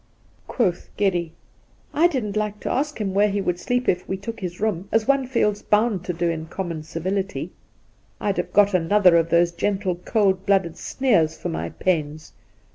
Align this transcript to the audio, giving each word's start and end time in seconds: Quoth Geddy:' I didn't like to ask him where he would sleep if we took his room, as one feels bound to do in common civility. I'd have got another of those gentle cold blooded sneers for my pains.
Quoth 0.47 0.89
Geddy:' 0.97 1.31
I 2.03 2.07
didn't 2.07 2.35
like 2.35 2.59
to 2.61 2.71
ask 2.71 2.99
him 2.99 3.13
where 3.13 3.29
he 3.29 3.39
would 3.39 3.59
sleep 3.59 3.87
if 3.87 4.09
we 4.09 4.17
took 4.17 4.39
his 4.39 4.59
room, 4.59 4.89
as 4.91 5.07
one 5.07 5.27
feels 5.27 5.61
bound 5.61 6.03
to 6.05 6.13
do 6.13 6.27
in 6.27 6.47
common 6.47 6.81
civility. 6.81 7.51
I'd 8.19 8.37
have 8.37 8.51
got 8.51 8.73
another 8.73 9.15
of 9.15 9.29
those 9.29 9.51
gentle 9.51 9.93
cold 9.97 10.43
blooded 10.43 10.75
sneers 10.75 11.37
for 11.37 11.49
my 11.49 11.69
pains. 11.69 12.33